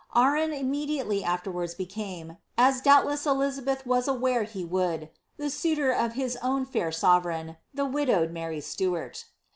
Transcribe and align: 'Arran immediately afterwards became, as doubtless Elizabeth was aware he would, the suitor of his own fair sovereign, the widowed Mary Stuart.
'Arran 0.15 0.51
immediately 0.51 1.23
afterwards 1.23 1.75
became, 1.75 2.37
as 2.57 2.81
doubtless 2.81 3.27
Elizabeth 3.27 3.85
was 3.85 4.07
aware 4.07 4.41
he 4.45 4.65
would, 4.65 5.11
the 5.37 5.51
suitor 5.51 5.91
of 5.91 6.13
his 6.13 6.35
own 6.37 6.65
fair 6.65 6.91
sovereign, 6.91 7.57
the 7.71 7.85
widowed 7.85 8.31
Mary 8.31 8.61
Stuart. 8.61 9.25